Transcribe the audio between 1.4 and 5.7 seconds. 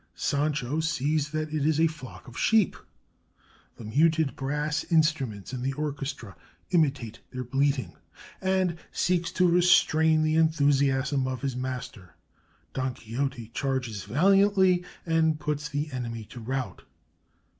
it is a flock of sheep (the muted brass instruments in